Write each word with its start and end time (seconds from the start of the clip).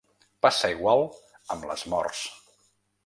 Passa 0.45 0.71
igual 0.75 1.05
amb 1.57 1.69
les 1.73 1.85
morts. 1.95 2.25